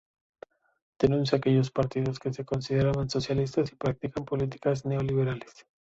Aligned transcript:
Denuncia 0.99 1.37
aquellos 1.37 1.69
partidos 1.69 2.17
que 2.17 2.33
se 2.33 2.43
consideran 2.43 3.07
"socialistas 3.07 3.71
y 3.71 3.75
practican 3.75 4.25
políticas 4.25 4.83
neoliberales". 4.83 5.67